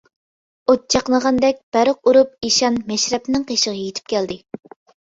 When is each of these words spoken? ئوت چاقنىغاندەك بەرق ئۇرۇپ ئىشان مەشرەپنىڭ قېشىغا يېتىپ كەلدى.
ئوت 0.73 0.87
چاقنىغاندەك 0.95 1.61
بەرق 1.77 2.01
ئۇرۇپ 2.09 2.35
ئىشان 2.51 2.81
مەشرەپنىڭ 2.91 3.47
قېشىغا 3.53 3.81
يېتىپ 3.87 4.15
كەلدى. 4.17 4.43